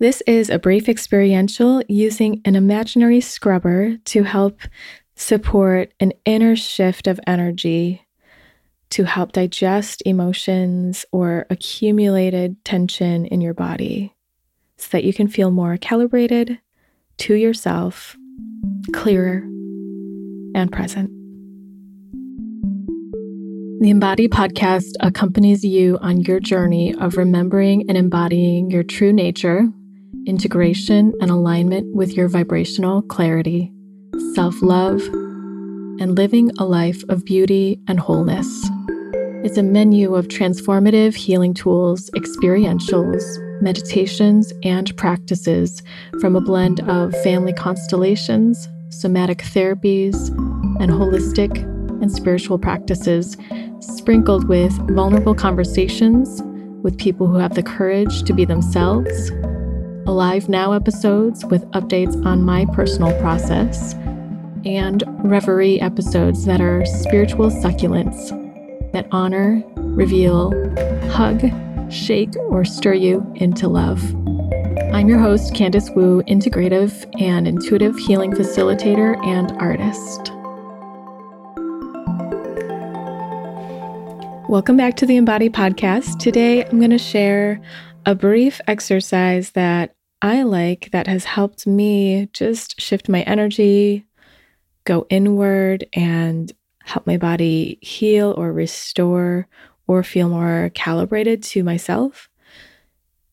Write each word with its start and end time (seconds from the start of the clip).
This 0.00 0.22
is 0.26 0.48
a 0.48 0.58
brief 0.58 0.88
experiential 0.88 1.82
using 1.86 2.40
an 2.46 2.56
imaginary 2.56 3.20
scrubber 3.20 3.98
to 4.06 4.22
help 4.22 4.62
support 5.14 5.92
an 6.00 6.14
inner 6.24 6.56
shift 6.56 7.06
of 7.06 7.20
energy 7.26 8.06
to 8.88 9.04
help 9.04 9.32
digest 9.32 10.02
emotions 10.06 11.04
or 11.12 11.44
accumulated 11.50 12.64
tension 12.64 13.26
in 13.26 13.42
your 13.42 13.52
body 13.52 14.16
so 14.78 14.88
that 14.92 15.04
you 15.04 15.12
can 15.12 15.28
feel 15.28 15.50
more 15.50 15.76
calibrated 15.76 16.58
to 17.18 17.34
yourself, 17.34 18.16
clearer, 18.94 19.42
and 20.54 20.72
present. 20.72 21.10
The 23.82 23.90
Embody 23.90 24.28
podcast 24.28 24.92
accompanies 25.00 25.62
you 25.62 25.98
on 26.00 26.22
your 26.22 26.40
journey 26.40 26.94
of 26.94 27.18
remembering 27.18 27.84
and 27.90 27.98
embodying 27.98 28.70
your 28.70 28.82
true 28.82 29.12
nature, 29.12 29.70
integration, 30.26 31.12
and 31.20 31.30
alignment 31.30 31.94
with 31.94 32.12
your 32.12 32.28
vibrational 32.28 33.02
clarity, 33.02 33.72
self 34.34 34.60
love, 34.62 35.00
and 36.00 36.16
living 36.16 36.50
a 36.58 36.64
life 36.64 37.02
of 37.08 37.24
beauty 37.24 37.80
and 37.88 38.00
wholeness. 38.00 38.46
It's 39.42 39.58
a 39.58 39.62
menu 39.62 40.14
of 40.14 40.28
transformative 40.28 41.14
healing 41.14 41.54
tools, 41.54 42.10
experientials, 42.16 43.22
meditations, 43.62 44.52
and 44.62 44.94
practices 44.96 45.82
from 46.20 46.36
a 46.36 46.40
blend 46.40 46.80
of 46.88 47.14
family 47.22 47.52
constellations, 47.52 48.68
somatic 48.90 49.38
therapies, 49.38 50.28
and 50.80 50.90
holistic 50.90 51.56
and 52.02 52.10
spiritual 52.10 52.58
practices, 52.58 53.36
sprinkled 53.80 54.48
with 54.48 54.72
vulnerable 54.94 55.34
conversations 55.34 56.42
with 56.82 56.98
people 56.98 57.26
who 57.26 57.36
have 57.36 57.54
the 57.54 57.62
courage 57.62 58.22
to 58.22 58.32
be 58.32 58.44
themselves, 58.44 59.30
Alive 60.10 60.48
Now 60.48 60.72
episodes 60.72 61.44
with 61.44 61.64
updates 61.70 62.26
on 62.26 62.42
my 62.42 62.66
personal 62.72 63.16
process, 63.20 63.94
and 64.64 65.04
Reverie 65.22 65.80
episodes 65.80 66.44
that 66.46 66.60
are 66.60 66.84
spiritual 66.84 67.48
succulents 67.48 68.30
that 68.90 69.06
honor, 69.12 69.62
reveal, 69.76 70.50
hug, 71.10 71.40
shake, 71.92 72.36
or 72.48 72.64
stir 72.64 72.94
you 72.94 73.24
into 73.36 73.68
love. 73.68 74.02
I'm 74.92 75.08
your 75.08 75.20
host, 75.20 75.54
Candice 75.54 75.94
Wu, 75.94 76.24
integrative 76.24 77.08
and 77.22 77.46
intuitive 77.46 77.96
healing 77.96 78.32
facilitator 78.32 79.16
and 79.24 79.52
artist. 79.60 80.32
Welcome 84.50 84.76
back 84.76 84.96
to 84.96 85.06
the 85.06 85.16
Embody 85.16 85.50
Podcast. 85.50 86.18
Today, 86.18 86.64
I'm 86.64 86.80
going 86.80 86.90
to 86.90 86.98
share 86.98 87.60
a 88.06 88.16
brief 88.16 88.60
exercise 88.66 89.52
that 89.52 89.94
I 90.22 90.42
like 90.42 90.90
that 90.92 91.06
has 91.06 91.24
helped 91.24 91.66
me 91.66 92.28
just 92.32 92.80
shift 92.80 93.08
my 93.08 93.22
energy, 93.22 94.06
go 94.84 95.06
inward, 95.08 95.86
and 95.94 96.52
help 96.82 97.06
my 97.06 97.16
body 97.16 97.78
heal 97.80 98.34
or 98.36 98.52
restore 98.52 99.46
or 99.86 100.02
feel 100.02 100.28
more 100.28 100.70
calibrated 100.74 101.42
to 101.42 101.64
myself. 101.64 102.28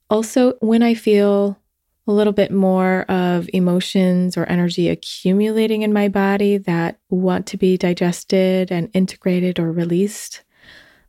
Also, 0.10 0.54
when 0.62 0.82
I 0.82 0.94
feel 0.94 1.60
a 2.08 2.14
little 2.14 2.32
bit 2.32 2.52
more 2.52 3.02
of 3.10 3.50
emotions 3.52 4.38
or 4.38 4.46
energy 4.46 4.88
accumulating 4.88 5.82
in 5.82 5.92
my 5.92 6.08
body 6.08 6.58
that 6.58 7.00
want 7.10 7.46
to 7.48 7.58
be 7.58 7.78
digested 7.78 8.72
and 8.72 8.90
integrated 8.94 9.60
or 9.60 9.72
released, 9.74 10.44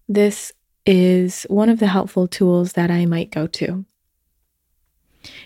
this 0.08 0.52
is 0.84 1.44
one 1.44 1.68
of 1.68 1.78
the 1.78 1.86
helpful 1.86 2.26
tools 2.26 2.72
that 2.72 2.90
I 2.90 3.06
might 3.06 3.30
go 3.30 3.46
to. 3.46 3.84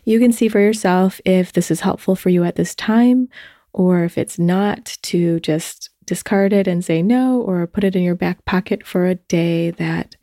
You 0.05 0.19
can 0.19 0.33
see 0.33 0.49
for 0.49 0.61
yourself 0.61 1.21
if 1.25 1.53
this 1.53 1.71
is 1.71 1.81
helpful 1.81 2.17
for 2.17 2.29
you 2.29 2.45
at 2.45 2.57
this 2.57 2.75
time 2.75 3.29
or 3.73 4.05
if 4.05 4.19
it's 4.19 4.39
not, 4.39 4.99
to 5.03 5.41
just 5.41 5.91
discard 6.05 6.53
it 6.53 6.67
and 6.67 6.85
say 6.85 7.03
no, 7.03 7.41
or 7.41 7.67
put 7.67 7.85
it 7.85 7.97
in 7.97 8.03
your 8.03 8.15
back 8.15 8.45
pocket 8.45 8.87
for 8.87 9.07
a 9.07 9.15
day 9.15 9.71
that 9.71 10.17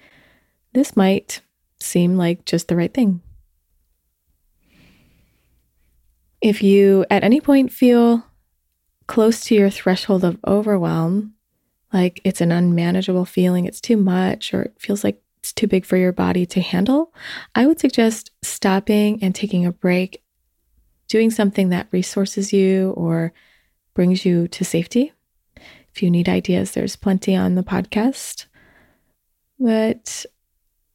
this 0.74 0.96
might 0.96 1.42
seem 1.82 2.16
like 2.16 2.46
just 2.46 2.68
the 2.68 2.76
right 2.76 2.94
thing. 2.94 3.22
If 6.42 6.62
you 6.62 7.06
at 7.10 7.24
any 7.24 7.42
point 7.42 7.72
feel 7.72 8.24
close 9.08 9.42
to 9.46 9.56
your 9.56 9.70
threshold 9.70 10.24
of 10.24 10.38
overwhelm, 10.46 11.34
like 11.92 12.22
it's 12.24 12.42
an 12.42 12.52
unmanageable 12.52 13.26
feeling, 13.26 13.66
it's 13.66 13.82
too 13.82 13.98
much, 13.98 14.54
or 14.54 14.62
it 14.64 14.76
feels 14.78 15.04
like 15.04 15.22
it's 15.40 15.54
too 15.54 15.68
big 15.68 15.86
for 15.86 15.98
your 15.98 16.12
body 16.12 16.46
to 16.48 16.62
handle, 16.62 17.14
I 17.56 17.66
would 17.66 17.80
suggest 17.80 18.32
stopping 18.42 19.24
and 19.24 19.34
taking 19.34 19.66
a 19.66 19.72
break, 19.72 20.22
doing 21.08 21.32
something 21.32 21.70
that 21.70 21.88
resources 21.92 22.52
you 22.52 22.92
or 22.92 23.34
brings 23.94 24.26
you 24.26 24.48
to 24.50 24.66
safety. 24.66 25.14
If 25.94 26.04
you 26.04 26.12
need 26.12 26.30
ideas, 26.30 26.72
there's 26.72 26.96
plenty 26.96 27.36
on 27.36 27.56
the 27.56 27.64
podcast. 27.64 28.46
But 29.60 30.26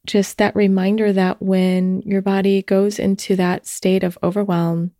just 0.05 0.37
that 0.37 0.55
reminder 0.55 1.11
that 1.11 1.41
when 1.41 2.01
your 2.01 2.21
body 2.21 2.61
goes 2.61 2.99
into 2.99 3.35
that 3.35 3.65
state 3.67 4.03
of 4.03 4.17
overwhelm, 4.23 4.91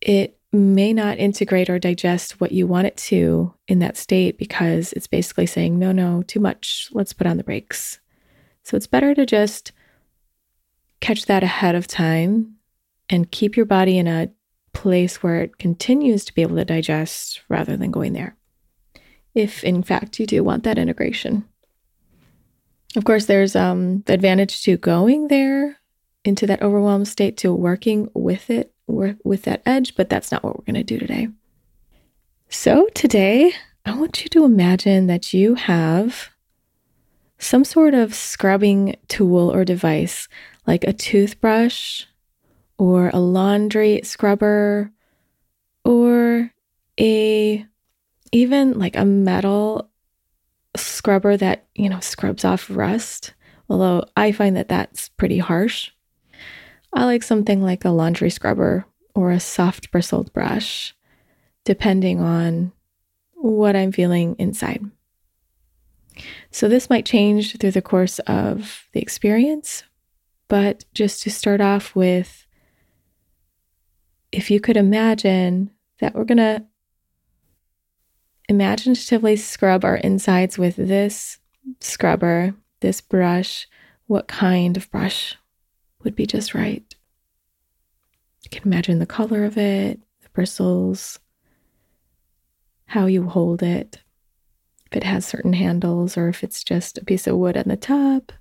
it 0.00 0.38
may 0.52 0.92
not 0.92 1.18
integrate 1.18 1.70
or 1.70 1.78
digest 1.78 2.40
what 2.40 2.52
you 2.52 2.66
want 2.66 2.86
it 2.86 2.96
to 2.96 3.54
in 3.68 3.78
that 3.78 3.96
state 3.96 4.36
because 4.36 4.92
it's 4.92 5.06
basically 5.06 5.46
saying, 5.46 5.78
no, 5.78 5.92
no, 5.92 6.22
too 6.22 6.40
much. 6.40 6.88
Let's 6.92 7.14
put 7.14 7.26
on 7.26 7.38
the 7.38 7.44
brakes. 7.44 8.00
So 8.62 8.76
it's 8.76 8.86
better 8.86 9.14
to 9.14 9.24
just 9.24 9.72
catch 11.00 11.26
that 11.26 11.42
ahead 11.42 11.74
of 11.74 11.86
time 11.86 12.56
and 13.08 13.30
keep 13.30 13.56
your 13.56 13.66
body 13.66 13.98
in 13.98 14.06
a 14.06 14.30
place 14.72 15.22
where 15.22 15.40
it 15.40 15.58
continues 15.58 16.24
to 16.24 16.34
be 16.34 16.42
able 16.42 16.56
to 16.56 16.64
digest 16.64 17.42
rather 17.48 17.76
than 17.76 17.90
going 17.90 18.12
there. 18.12 18.36
If 19.34 19.64
in 19.64 19.82
fact 19.82 20.20
you 20.20 20.26
do 20.26 20.44
want 20.44 20.64
that 20.64 20.78
integration. 20.78 21.44
Of 22.94 23.04
course, 23.04 23.24
there's 23.24 23.56
um, 23.56 24.02
the 24.02 24.12
advantage 24.12 24.62
to 24.64 24.76
going 24.76 25.28
there 25.28 25.78
into 26.24 26.46
that 26.46 26.62
overwhelmed 26.62 27.08
state 27.08 27.38
to 27.38 27.52
working 27.52 28.10
with 28.14 28.50
it, 28.50 28.71
with 28.86 29.42
that 29.42 29.62
edge, 29.64 29.94
but 29.94 30.08
that's 30.08 30.30
not 30.30 30.42
what 30.42 30.56
we're 30.56 30.64
going 30.64 30.74
to 30.74 30.82
do 30.84 30.98
today. 30.98 31.28
So, 32.48 32.88
today, 32.94 33.52
I 33.86 33.96
want 33.96 34.22
you 34.22 34.28
to 34.30 34.44
imagine 34.44 35.06
that 35.06 35.32
you 35.32 35.54
have 35.54 36.30
some 37.38 37.64
sort 37.64 37.94
of 37.94 38.14
scrubbing 38.14 38.96
tool 39.08 39.52
or 39.52 39.64
device, 39.64 40.28
like 40.66 40.84
a 40.84 40.92
toothbrush 40.92 42.04
or 42.78 43.10
a 43.12 43.18
laundry 43.18 44.00
scrubber 44.04 44.92
or 45.84 46.52
a 47.00 47.66
even 48.30 48.78
like 48.78 48.96
a 48.96 49.04
metal 49.04 49.90
scrubber 50.76 51.36
that, 51.36 51.66
you 51.74 51.88
know, 51.88 52.00
scrubs 52.00 52.44
off 52.44 52.70
rust. 52.70 53.34
Although 53.68 54.04
I 54.16 54.32
find 54.32 54.56
that 54.56 54.68
that's 54.68 55.08
pretty 55.10 55.38
harsh. 55.38 55.90
I 56.92 57.04
like 57.04 57.22
something 57.22 57.62
like 57.62 57.84
a 57.84 57.90
laundry 57.90 58.30
scrubber 58.30 58.84
or 59.14 59.30
a 59.30 59.40
soft 59.40 59.90
bristled 59.90 60.32
brush, 60.32 60.94
depending 61.64 62.20
on 62.20 62.72
what 63.34 63.74
I'm 63.76 63.92
feeling 63.92 64.36
inside. 64.38 64.84
So, 66.50 66.68
this 66.68 66.90
might 66.90 67.06
change 67.06 67.56
through 67.56 67.70
the 67.70 67.80
course 67.80 68.18
of 68.20 68.86
the 68.92 69.00
experience, 69.00 69.84
but 70.48 70.84
just 70.92 71.22
to 71.22 71.30
start 71.30 71.62
off 71.62 71.96
with, 71.96 72.46
if 74.30 74.50
you 74.50 74.60
could 74.60 74.76
imagine 74.76 75.70
that 76.00 76.14
we're 76.14 76.24
going 76.24 76.36
to 76.38 76.64
imaginatively 78.48 79.36
scrub 79.36 79.84
our 79.84 79.96
insides 79.96 80.58
with 80.58 80.76
this 80.76 81.38
scrubber, 81.80 82.54
this 82.80 83.00
brush, 83.00 83.66
what 84.06 84.28
kind 84.28 84.76
of 84.76 84.90
brush 84.90 85.36
would 86.02 86.16
be 86.16 86.26
just 86.26 86.54
right? 86.54 86.94
You 88.42 88.50
can 88.50 88.64
imagine 88.64 88.98
the 88.98 89.06
color 89.06 89.44
of 89.44 89.56
it, 89.56 90.00
the 90.22 90.28
bristles, 90.30 91.18
how 92.86 93.06
you 93.06 93.28
hold 93.28 93.62
it, 93.62 94.00
if 94.90 94.96
it 94.96 95.04
has 95.04 95.24
certain 95.24 95.54
handles 95.54 96.16
or 96.16 96.28
if 96.28 96.44
it's 96.44 96.62
just 96.62 96.98
a 96.98 97.04
piece 97.04 97.26
of 97.26 97.36
wood 97.36 97.56
on 97.56 97.64
the 97.66 97.76
top. 97.76 98.32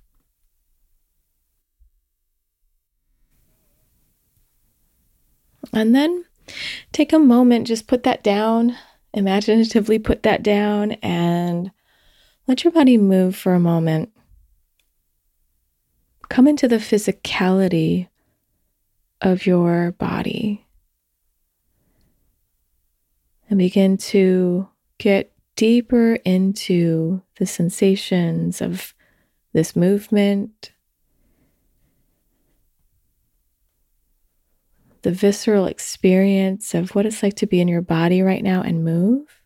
And 5.74 5.96
then 5.96 6.26
take 6.92 7.14
a 7.14 7.20
moment, 7.20 7.68
just 7.68 7.88
put 7.88 8.04
that 8.04 8.24
down, 8.24 8.76
imaginatively 9.14 10.00
put 10.00 10.24
that 10.24 10.44
down, 10.44 10.94
and 11.04 11.72
let 12.48 12.64
your 12.64 12.74
body 12.74 12.98
move 12.98 13.36
for 13.36 13.54
a 13.54 13.60
moment. 13.60 14.12
Come 16.32 16.48
into 16.48 16.70
the 16.70 16.78
physicality 16.78 18.08
of 19.20 19.46
your 19.46 19.92
body 19.92 20.66
and 23.50 23.60
begin 23.60 23.98
to 23.98 24.70
get 24.98 25.34
deeper 25.58 26.14
into 26.24 27.22
the 27.38 27.46
sensations 27.46 28.62
of 28.62 28.94
this 29.52 29.76
movement 29.76 30.72
the 35.02 35.12
visceral 35.12 35.66
experience 35.66 36.74
of 36.74 36.96
what 36.96 37.06
it's 37.06 37.22
like 37.22 37.36
to 37.36 37.46
be 37.46 37.60
in 37.60 37.68
your 37.68 37.82
body 37.82 38.22
right 38.22 38.42
now 38.42 38.62
and 38.62 38.86
move, 38.86 39.42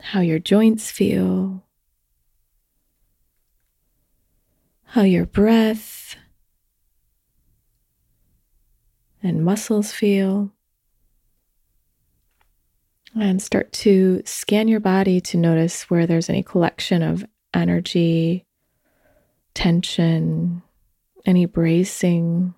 how 0.00 0.20
your 0.20 0.38
joints 0.38 0.90
feel, 0.90 1.66
how 4.92 5.00
your 5.00 5.24
breath 5.24 6.16
and 9.22 9.42
muscles 9.42 9.90
feel. 9.90 10.50
And 13.18 13.40
start 13.40 13.72
to 13.72 14.20
scan 14.26 14.68
your 14.68 14.80
body 14.80 15.18
to 15.22 15.38
notice 15.38 15.88
where 15.88 16.06
there's 16.06 16.28
any 16.28 16.42
collection 16.42 17.02
of 17.02 17.24
energy, 17.54 18.44
tension, 19.54 20.62
any 21.24 21.46
bracing, 21.46 22.52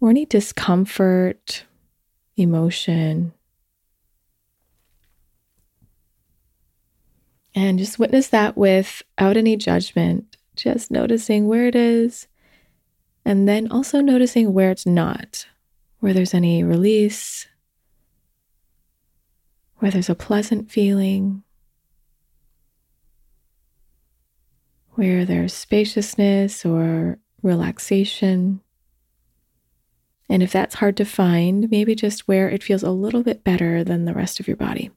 or 0.00 0.10
any 0.10 0.26
discomfort, 0.26 1.66
emotion. 2.36 3.32
And 7.54 7.78
just 7.78 7.98
witness 7.98 8.28
that 8.28 8.56
without 8.56 9.36
any 9.36 9.56
judgment, 9.56 10.36
just 10.54 10.90
noticing 10.90 11.48
where 11.48 11.66
it 11.66 11.74
is, 11.74 12.28
and 13.24 13.48
then 13.48 13.70
also 13.70 14.00
noticing 14.00 14.52
where 14.52 14.70
it's 14.70 14.86
not, 14.86 15.46
where 15.98 16.12
there's 16.12 16.34
any 16.34 16.62
release, 16.62 17.48
where 19.78 19.90
there's 19.90 20.10
a 20.10 20.14
pleasant 20.14 20.70
feeling, 20.70 21.42
where 24.92 25.24
there's 25.24 25.54
spaciousness 25.54 26.64
or 26.64 27.18
relaxation. 27.42 28.60
And 30.28 30.42
if 30.42 30.52
that's 30.52 30.76
hard 30.76 30.96
to 30.98 31.04
find, 31.04 31.70
maybe 31.70 31.94
just 31.94 32.28
where 32.28 32.48
it 32.48 32.62
feels 32.62 32.82
a 32.82 32.90
little 32.90 33.22
bit 33.22 33.42
better 33.42 33.82
than 33.82 34.04
the 34.04 34.14
rest 34.14 34.38
of 34.38 34.46
your 34.46 34.56
body. 34.56 34.90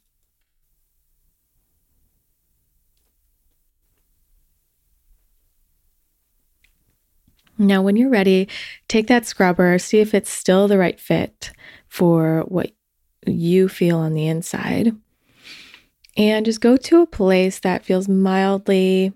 Now, 7.63 7.81
when 7.81 7.95
you're 7.95 8.09
ready, 8.09 8.49
take 8.87 9.07
that 9.07 9.25
scrubber, 9.25 9.79
see 9.79 9.99
if 9.99 10.13
it's 10.13 10.29
still 10.29 10.67
the 10.67 10.77
right 10.77 10.99
fit 10.99 11.51
for 11.87 12.43
what 12.47 12.71
you 13.25 13.69
feel 13.69 13.97
on 13.97 14.13
the 14.13 14.27
inside. 14.27 14.95
And 16.17 16.45
just 16.45 16.61
go 16.61 16.77
to 16.77 17.01
a 17.01 17.07
place 17.07 17.59
that 17.59 17.85
feels 17.85 18.07
mildly 18.09 19.13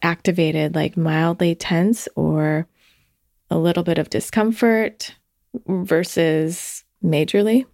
activated, 0.00 0.74
like 0.74 0.96
mildly 0.96 1.54
tense 1.54 2.08
or 2.16 2.66
a 3.50 3.58
little 3.58 3.82
bit 3.82 3.98
of 3.98 4.10
discomfort 4.10 5.14
versus 5.66 6.84
majorly. 7.04 7.66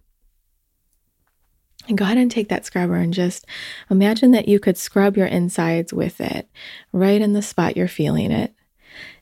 And 1.87 1.97
go 1.97 2.03
ahead 2.03 2.17
and 2.17 2.31
take 2.31 2.49
that 2.49 2.65
scrubber 2.65 2.95
and 2.95 3.13
just 3.13 3.45
imagine 3.89 4.31
that 4.31 4.47
you 4.47 4.59
could 4.59 4.77
scrub 4.77 5.15
your 5.15 5.27
insides 5.27 5.93
with 5.93 6.19
it 6.19 6.49
right 6.91 7.21
in 7.21 7.33
the 7.33 7.41
spot 7.41 7.77
you're 7.77 7.87
feeling 7.87 8.31
it. 8.31 8.53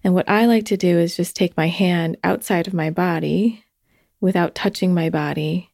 And 0.04 0.14
what 0.14 0.30
I 0.30 0.46
like 0.46 0.66
to 0.66 0.78
do 0.78 0.98
is 0.98 1.16
just 1.16 1.36
take 1.36 1.58
my 1.58 1.68
hand 1.68 2.18
outside 2.24 2.68
of 2.68 2.74
my 2.74 2.90
body 2.90 3.64
without 4.20 4.56
touching 4.56 4.94
my 4.94 5.10
body. 5.10 5.72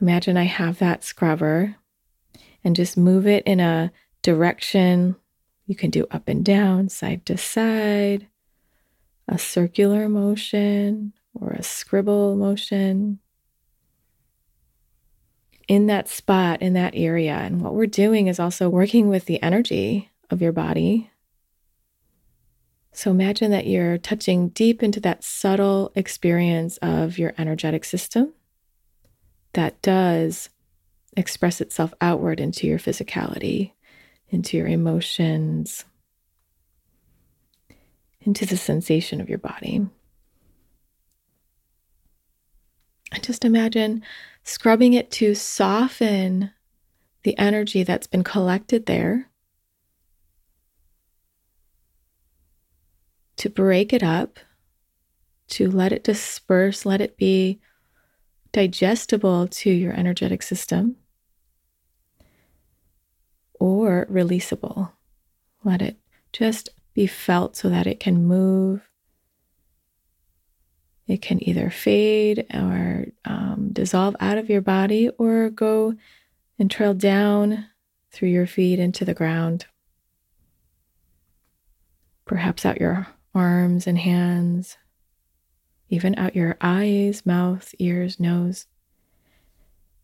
Imagine 0.00 0.36
I 0.36 0.44
have 0.44 0.78
that 0.78 1.04
scrubber 1.04 1.76
and 2.64 2.76
just 2.76 2.96
move 2.96 3.26
it 3.26 3.44
in 3.44 3.60
a 3.60 3.92
direction. 4.22 5.16
You 5.66 5.74
can 5.74 5.90
do 5.90 6.06
up 6.10 6.28
and 6.28 6.44
down, 6.44 6.88
side 6.88 7.26
to 7.26 7.36
side, 7.36 8.28
a 9.26 9.38
circular 9.38 10.08
motion 10.08 11.12
or 11.34 11.50
a 11.50 11.62
scribble 11.62 12.36
motion 12.36 13.18
in 15.68 15.86
that 15.86 16.08
spot, 16.08 16.62
in 16.62 16.72
that 16.72 16.94
area. 16.96 17.34
And 17.34 17.60
what 17.60 17.74
we're 17.74 17.86
doing 17.86 18.26
is 18.26 18.40
also 18.40 18.68
working 18.68 19.08
with 19.08 19.26
the 19.26 19.40
energy 19.42 20.10
of 20.30 20.40
your 20.40 20.52
body. 20.52 21.10
So 22.98 23.12
imagine 23.12 23.52
that 23.52 23.68
you're 23.68 23.96
touching 23.96 24.48
deep 24.48 24.82
into 24.82 24.98
that 25.02 25.22
subtle 25.22 25.92
experience 25.94 26.78
of 26.78 27.16
your 27.16 27.32
energetic 27.38 27.84
system 27.84 28.32
that 29.52 29.80
does 29.82 30.48
express 31.16 31.60
itself 31.60 31.94
outward 32.00 32.40
into 32.40 32.66
your 32.66 32.80
physicality, 32.80 33.70
into 34.30 34.56
your 34.56 34.66
emotions, 34.66 35.84
into 38.20 38.44
the 38.44 38.56
sensation 38.56 39.20
of 39.20 39.28
your 39.28 39.38
body. 39.38 39.86
And 43.12 43.22
just 43.22 43.44
imagine 43.44 44.02
scrubbing 44.42 44.94
it 44.94 45.12
to 45.12 45.36
soften 45.36 46.50
the 47.22 47.38
energy 47.38 47.84
that's 47.84 48.08
been 48.08 48.24
collected 48.24 48.86
there, 48.86 49.30
to 53.38 53.48
break 53.48 53.92
it 53.92 54.02
up, 54.02 54.38
to 55.48 55.70
let 55.70 55.92
it 55.92 56.04
disperse, 56.04 56.84
let 56.84 57.00
it 57.00 57.16
be 57.16 57.60
digestible 58.52 59.46
to 59.48 59.70
your 59.70 59.92
energetic 59.92 60.42
system, 60.42 60.96
or 63.54 64.06
releasable. 64.10 64.92
Let 65.64 65.82
it 65.82 65.96
just 66.32 66.68
be 66.94 67.06
felt 67.06 67.56
so 67.56 67.68
that 67.68 67.86
it 67.86 68.00
can 68.00 68.26
move. 68.26 68.82
It 71.06 71.22
can 71.22 71.42
either 71.48 71.70
fade 71.70 72.46
or 72.52 73.06
um, 73.24 73.70
dissolve 73.72 74.14
out 74.20 74.38
of 74.38 74.50
your 74.50 74.60
body 74.60 75.08
or 75.18 75.48
go 75.48 75.94
and 76.58 76.70
trail 76.70 76.92
down 76.92 77.66
through 78.10 78.28
your 78.28 78.46
feet 78.46 78.78
into 78.78 79.04
the 79.04 79.14
ground. 79.14 79.66
Perhaps 82.26 82.66
out 82.66 82.80
your 82.80 83.06
arms 83.34 83.86
and 83.86 83.98
hands, 83.98 84.76
even 85.88 86.18
out 86.18 86.36
your 86.36 86.56
eyes, 86.60 87.24
mouth, 87.24 87.74
ears, 87.78 88.18
nose. 88.20 88.66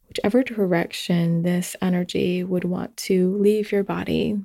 Whichever 0.09 0.43
direction 0.43 1.43
this 1.43 1.75
energy 1.83 2.45
would 2.45 2.65
want 2.65 2.97
to 2.99 3.37
leave 3.37 3.73
your 3.73 3.83
body, 3.83 4.39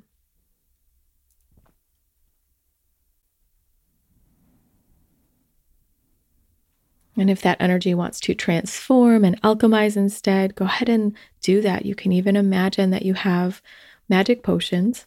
And 7.20 7.28
if 7.28 7.42
that 7.42 7.60
energy 7.60 7.92
wants 7.94 8.18
to 8.20 8.34
transform 8.34 9.26
and 9.26 9.40
alchemize 9.42 9.94
instead, 9.94 10.54
go 10.54 10.64
ahead 10.64 10.88
and 10.88 11.14
do 11.42 11.60
that. 11.60 11.84
You 11.84 11.94
can 11.94 12.12
even 12.12 12.34
imagine 12.34 12.88
that 12.90 13.04
you 13.04 13.12
have 13.12 13.60
magic 14.08 14.42
potions 14.42 15.06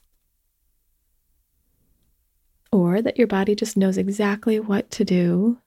or 2.74 3.01
that 3.01 3.18
your 3.18 3.27
body 3.27 3.56
just 3.56 3.77
knows 3.77 3.98
exactly 3.98 4.60
what 4.60 4.89
to 4.92 5.06
do 5.06 5.60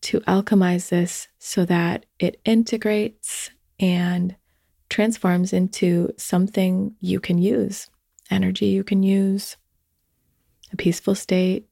to 0.00 0.20
alchemize 0.20 0.88
this 0.88 1.28
so 1.38 1.64
that 1.64 2.06
it 2.18 2.40
integrates 2.44 3.50
and 3.78 4.34
transforms 4.88 5.52
into 5.52 6.10
something 6.16 6.94
you 7.00 7.20
can 7.20 7.36
use, 7.36 7.90
energy 8.30 8.66
you 8.66 8.82
can 8.82 9.02
use, 9.02 9.56
a 10.72 10.76
peaceful 10.76 11.14
state, 11.14 11.68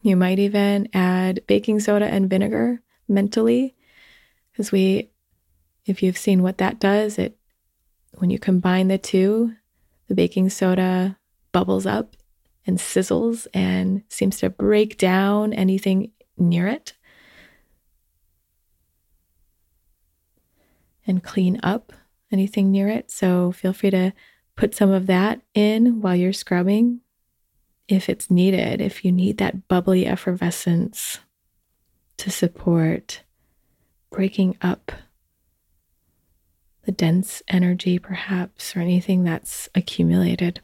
You 0.00 0.16
might 0.16 0.38
even 0.38 0.88
add 0.94 1.46
baking 1.46 1.80
soda 1.80 2.06
and 2.06 2.30
vinegar 2.30 2.80
mentally, 3.08 3.74
because 4.50 4.70
we, 4.70 5.10
if 5.86 6.02
you've 6.02 6.16
seen 6.16 6.42
what 6.42 6.58
that 6.58 6.78
does, 6.78 7.18
it 7.18 7.36
when 8.14 8.30
you 8.30 8.38
combine 8.38 8.88
the 8.88 8.98
two, 8.98 9.54
the 10.08 10.14
baking 10.14 10.50
soda 10.50 11.16
bubbles 11.52 11.86
up 11.86 12.16
and 12.66 12.78
sizzles 12.78 13.46
and 13.54 14.02
seems 14.08 14.38
to 14.38 14.50
break 14.50 14.98
down 14.98 15.52
anything 15.52 16.10
near 16.36 16.66
it 16.66 16.94
and 21.06 21.22
clean 21.22 21.58
up 21.62 21.92
anything 22.30 22.70
near 22.70 22.88
it. 22.88 23.10
So 23.10 23.52
feel 23.52 23.72
free 23.72 23.90
to 23.90 24.12
put 24.56 24.74
some 24.74 24.90
of 24.90 25.06
that 25.06 25.40
in 25.54 26.00
while 26.00 26.16
you're 26.16 26.32
scrubbing 26.32 27.00
if 27.88 28.08
it's 28.10 28.30
needed, 28.30 28.82
if 28.82 29.04
you 29.04 29.10
need 29.10 29.38
that 29.38 29.66
bubbly 29.66 30.06
effervescence 30.06 31.20
to 32.18 32.30
support 32.30 33.22
breaking 34.10 34.58
up 34.60 34.92
the 36.88 36.92
dense 36.92 37.42
energy, 37.48 37.98
perhaps, 37.98 38.74
or 38.74 38.80
anything 38.80 39.22
that's 39.22 39.68
accumulated. 39.74 40.62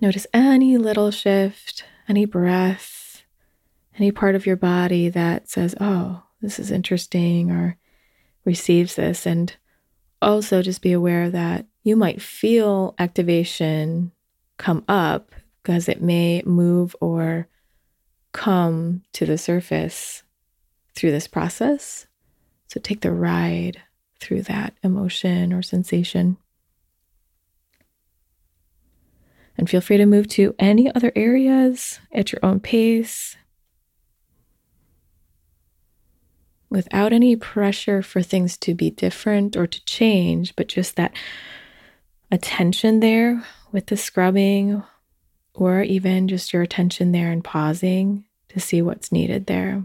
Notice 0.00 0.26
any 0.34 0.76
little 0.76 1.12
shift, 1.12 1.84
any 2.08 2.24
breath, 2.24 3.22
any 3.96 4.10
part 4.10 4.34
of 4.34 4.44
your 4.44 4.56
body 4.56 5.08
that 5.08 5.48
says, 5.48 5.76
Oh, 5.80 6.24
this 6.40 6.58
is 6.58 6.72
interesting, 6.72 7.52
or 7.52 7.78
receives 8.44 8.96
this, 8.96 9.24
and 9.24 9.54
also 10.20 10.60
just 10.60 10.82
be 10.82 10.90
aware 10.90 11.30
that 11.30 11.66
you 11.84 11.94
might 11.94 12.20
feel 12.20 12.96
activation 12.98 14.10
come 14.56 14.84
up 14.88 15.30
because 15.62 15.88
it 15.88 16.02
may 16.02 16.42
move 16.44 16.96
or 17.00 17.46
come 18.32 19.02
to 19.12 19.26
the 19.26 19.38
surface 19.38 20.24
through 20.96 21.12
this 21.12 21.28
process. 21.28 22.08
So 22.70 22.78
take 22.78 23.00
the 23.00 23.10
ride 23.10 23.82
through 24.20 24.42
that 24.42 24.74
emotion 24.84 25.52
or 25.52 25.60
sensation. 25.60 26.36
And 29.58 29.68
feel 29.68 29.80
free 29.80 29.96
to 29.96 30.06
move 30.06 30.28
to 30.28 30.54
any 30.56 30.94
other 30.94 31.10
areas 31.16 31.98
at 32.12 32.30
your 32.30 32.38
own 32.44 32.60
pace 32.60 33.36
without 36.68 37.12
any 37.12 37.34
pressure 37.34 38.02
for 38.02 38.22
things 38.22 38.56
to 38.58 38.72
be 38.72 38.88
different 38.88 39.56
or 39.56 39.66
to 39.66 39.84
change, 39.84 40.54
but 40.54 40.68
just 40.68 40.94
that 40.94 41.12
attention 42.30 43.00
there 43.00 43.44
with 43.72 43.86
the 43.86 43.96
scrubbing, 43.96 44.80
or 45.54 45.82
even 45.82 46.28
just 46.28 46.52
your 46.52 46.62
attention 46.62 47.10
there 47.10 47.32
and 47.32 47.42
pausing 47.42 48.24
to 48.48 48.60
see 48.60 48.80
what's 48.80 49.10
needed 49.10 49.46
there. 49.46 49.84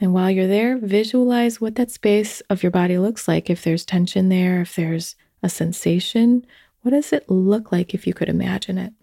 And 0.00 0.14
while 0.14 0.30
you're 0.30 0.46
there, 0.46 0.78
visualize 0.78 1.60
what 1.60 1.74
that 1.74 1.90
space 1.90 2.40
of 2.48 2.62
your 2.62 2.72
body 2.72 2.96
looks 2.96 3.28
like. 3.28 3.50
If 3.50 3.62
there's 3.62 3.84
tension 3.84 4.30
there, 4.30 4.62
if 4.62 4.74
there's 4.74 5.14
a 5.42 5.48
sensation, 5.50 6.46
what 6.80 6.92
does 6.92 7.12
it 7.12 7.28
look 7.28 7.70
like 7.70 7.92
if 7.92 8.06
you 8.06 8.14
could 8.14 8.30
imagine 8.30 8.78
it? 8.78 8.94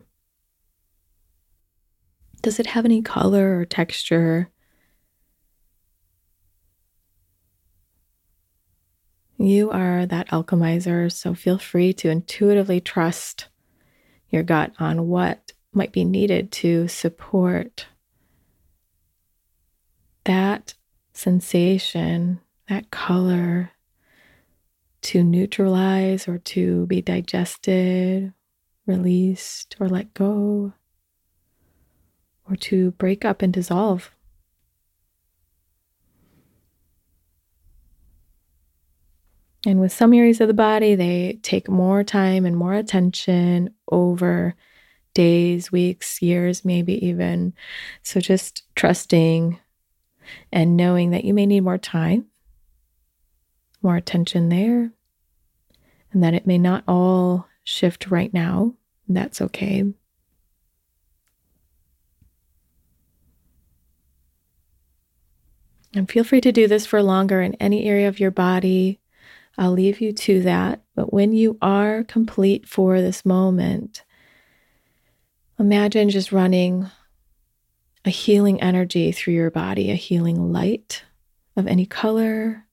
Does 2.41 2.59
it 2.59 2.67
have 2.67 2.85
any 2.85 3.03
color 3.03 3.59
or 3.59 3.65
texture? 3.65 4.49
You 9.37 9.69
are 9.69 10.07
that 10.07 10.29
alchemizer, 10.29 11.11
so 11.11 11.35
feel 11.35 11.59
free 11.59 11.93
to 11.93 12.09
intuitively 12.09 12.81
trust 12.81 13.49
your 14.29 14.41
gut 14.41 14.71
on 14.79 15.07
what 15.07 15.51
might 15.71 15.91
be 15.91 16.03
needed 16.03 16.51
to 16.53 16.87
support 16.87 17.85
that 20.23 20.73
sensation, 21.17 22.39
that 22.69 22.91
color 22.91 23.71
to 25.01 25.23
neutralize 25.23 26.27
or 26.27 26.37
to 26.39 26.85
be 26.87 27.01
digested, 27.01 28.33
released, 28.85 29.75
or 29.79 29.87
let 29.87 30.13
go, 30.13 30.73
or 32.49 32.55
to 32.55 32.91
break 32.91 33.25
up 33.25 33.41
and 33.41 33.53
dissolve. 33.53 34.11
And 39.65 39.79
with 39.79 39.91
some 39.91 40.13
areas 40.13 40.39
of 40.39 40.47
the 40.47 40.53
body, 40.53 40.95
they 40.95 41.39
take 41.41 41.67
more 41.67 42.03
time 42.03 42.45
and 42.45 42.55
more 42.55 42.73
attention 42.73 43.73
over 43.91 44.55
days, 45.13 45.71
weeks, 45.71 46.21
years, 46.21 46.63
maybe 46.63 47.05
even. 47.05 47.53
So 48.03 48.19
just 48.19 48.63
trusting 48.75 49.59
and 50.51 50.77
knowing 50.77 51.11
that 51.11 51.25
you 51.25 51.33
may 51.33 51.45
need 51.45 51.61
more 51.61 51.77
time, 51.77 52.25
more 53.81 53.95
attention 53.95 54.49
there, 54.49 54.91
and 56.11 56.23
that 56.23 56.33
it 56.33 56.47
may 56.47 56.57
not 56.57 56.83
all 56.87 57.47
shift 57.63 58.07
right 58.09 58.33
now. 58.33 58.73
That's 59.07 59.41
okay. 59.41 59.83
And 65.93 66.09
feel 66.09 66.23
free 66.23 66.41
to 66.41 66.51
do 66.51 66.67
this 66.67 66.85
for 66.85 67.01
longer 67.01 67.41
in 67.41 67.55
any 67.55 67.85
area 67.85 68.07
of 68.07 68.19
your 68.19 68.31
body 68.31 68.99
I'll 69.57 69.71
leave 69.71 70.01
you 70.01 70.11
to 70.13 70.41
that. 70.43 70.81
But 70.95 71.11
when 71.11 71.33
you 71.33 71.57
are 71.61 72.03
complete 72.03 72.67
for 72.67 73.01
this 73.01 73.25
moment, 73.25 74.03
imagine 75.59 76.09
just 76.09 76.31
running 76.31 76.89
a 78.07 78.09
healing 78.09 78.61
energy 78.61 79.11
through 79.11 79.33
your 79.33 79.51
body, 79.51 79.91
a 79.91 79.95
healing 79.95 80.53
light 80.53 81.03
of 81.57 81.67
any 81.67 81.85
color 81.85 82.65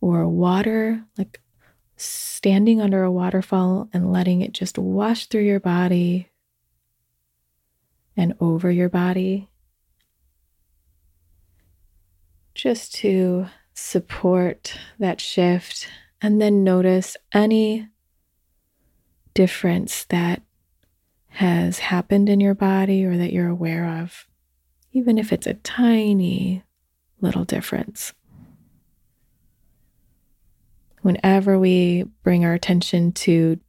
or 0.00 0.26
water, 0.26 1.04
like 1.16 1.40
standing 1.96 2.80
under 2.80 3.04
a 3.04 3.12
waterfall 3.12 3.88
and 3.92 4.12
letting 4.12 4.42
it 4.42 4.52
just 4.52 4.76
wash 4.76 5.26
through 5.26 5.44
your 5.44 5.60
body 5.60 6.28
and 8.16 8.34
over 8.40 8.68
your 8.68 8.88
body. 8.88 9.48
Just 12.52 12.92
to 12.96 13.46
support 13.72 14.76
that 14.98 15.20
shift 15.20 15.88
and 16.20 16.40
then 16.42 16.64
notice 16.64 17.16
any 17.32 17.88
difference 19.32 20.04
that 20.06 20.42
has 21.28 21.78
happened 21.78 22.28
in 22.28 22.40
your 22.40 22.54
body 22.54 23.04
or 23.04 23.16
that 23.16 23.32
you're 23.32 23.48
aware 23.48 24.00
of, 24.00 24.26
even 24.96 25.18
if 25.18 25.30
it's 25.30 25.46
a 25.46 25.52
tiny 25.52 26.64
little 27.20 27.44
difference. 27.44 28.14
Whenever 31.02 31.58
we 31.58 32.04
bring 32.22 32.46
our 32.46 32.54
attention 32.54 33.12
to 33.12 33.60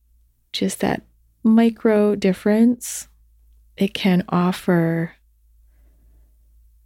just 0.53 0.79
that 0.79 1.01
micro 1.43 2.15
difference, 2.15 3.09
it 3.75 3.93
can 3.93 4.23
offer 4.29 5.11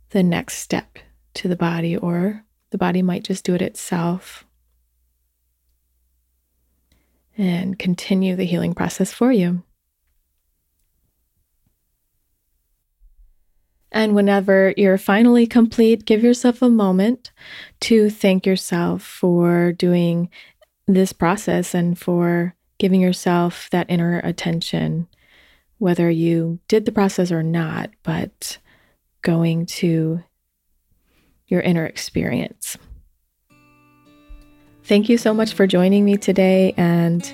the 0.09 0.23
next 0.23 0.57
step 0.57 0.97
to 1.35 1.47
the 1.47 1.55
body, 1.55 1.95
or 1.95 2.43
the 2.71 2.79
body 2.79 3.03
might 3.03 3.23
just 3.23 3.45
do 3.45 3.53
it 3.53 3.61
itself 3.61 4.43
and 7.37 7.77
continue 7.77 8.35
the 8.35 8.43
healing 8.45 8.73
process 8.73 9.13
for 9.13 9.31
you. 9.31 9.61
And 13.91 14.15
whenever 14.15 14.73
you're 14.77 14.97
finally 14.97 15.45
complete, 15.45 16.05
give 16.05 16.23
yourself 16.23 16.61
a 16.61 16.69
moment 16.69 17.31
to 17.81 18.09
thank 18.09 18.45
yourself 18.45 19.03
for 19.03 19.73
doing 19.73 20.29
this 20.87 21.11
process 21.11 21.73
and 21.73 21.99
for 21.99 22.55
giving 22.79 23.01
yourself 23.01 23.69
that 23.71 23.89
inner 23.89 24.19
attention, 24.23 25.07
whether 25.77 26.09
you 26.09 26.59
did 26.67 26.85
the 26.85 26.91
process 26.91 27.31
or 27.31 27.43
not, 27.43 27.89
but 28.03 28.57
going 29.21 29.65
to 29.65 30.23
your 31.47 31.61
inner 31.61 31.85
experience. 31.85 32.77
Thank 34.85 35.09
you 35.09 35.17
so 35.17 35.33
much 35.33 35.53
for 35.53 35.67
joining 35.67 36.05
me 36.05 36.17
today, 36.17 36.73
and 36.75 37.31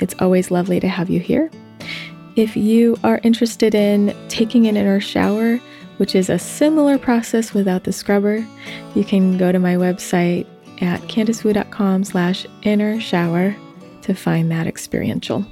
it's 0.00 0.14
always 0.18 0.50
lovely 0.50 0.80
to 0.80 0.88
have 0.88 1.08
you 1.08 1.20
here. 1.20 1.50
If 2.36 2.56
you 2.56 2.98
are 3.04 3.20
interested 3.22 3.74
in 3.74 4.14
taking 4.28 4.66
an 4.66 4.76
inner 4.76 5.00
shower, 5.00 5.60
which 5.96 6.14
is 6.14 6.28
a 6.28 6.38
similar 6.38 6.98
process 6.98 7.54
without 7.54 7.84
the 7.84 7.92
scrubber, 7.92 8.46
you 8.94 9.04
can 9.04 9.36
go 9.36 9.52
to 9.52 9.58
my 9.58 9.74
website 9.74 10.46
at 10.80 11.00
candicewu.com 11.02 12.04
slash 12.04 12.46
inner 12.62 13.00
shower 13.00 13.54
to 14.02 14.14
find 14.14 14.50
that 14.50 14.66
experiential. 14.66 15.44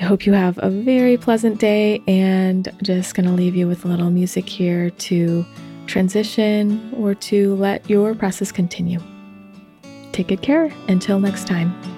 I 0.00 0.04
hope 0.04 0.26
you 0.26 0.32
have 0.32 0.58
a 0.62 0.68
very 0.68 1.16
pleasant 1.16 1.60
day 1.60 2.02
and 2.08 2.68
just 2.82 3.14
going 3.14 3.26
to 3.26 3.32
leave 3.32 3.54
you 3.54 3.68
with 3.68 3.84
a 3.84 3.88
little 3.88 4.10
music 4.10 4.48
here 4.48 4.90
to 4.90 5.46
transition 5.86 6.92
or 6.96 7.14
to 7.14 7.54
let 7.56 7.88
your 7.88 8.14
process 8.14 8.50
continue. 8.50 8.98
Take 10.12 10.28
good 10.28 10.42
care. 10.42 10.72
Until 10.88 11.20
next 11.20 11.46
time. 11.46 11.91